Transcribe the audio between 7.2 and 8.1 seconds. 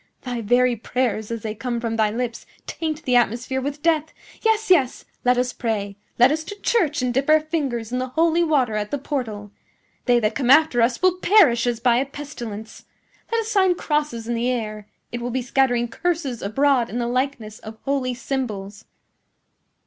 our fingers in the